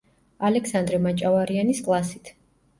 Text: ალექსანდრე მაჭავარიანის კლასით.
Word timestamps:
ალექსანდრე 0.49 1.01
მაჭავარიანის 1.05 1.85
კლასით. 1.91 2.37